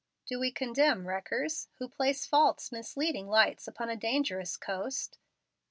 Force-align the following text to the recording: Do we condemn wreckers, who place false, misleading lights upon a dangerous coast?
Do 0.25 0.39
we 0.39 0.49
condemn 0.51 1.05
wreckers, 1.07 1.67
who 1.77 1.87
place 1.87 2.25
false, 2.25 2.71
misleading 2.71 3.27
lights 3.27 3.67
upon 3.67 3.91
a 3.91 3.95
dangerous 3.95 4.57
coast? 4.57 5.19